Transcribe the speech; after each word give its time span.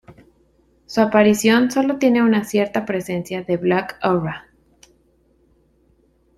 Su 0.87 0.99
aparición 1.01 1.69
solo 1.69 1.99
tiene 1.99 2.23
una 2.23 2.43
cierta 2.43 2.87
presencia 2.87 3.43
de 3.43 3.57
Black 3.57 3.99
Aura. 4.01 4.47